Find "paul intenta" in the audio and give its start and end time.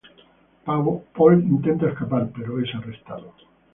1.15-1.85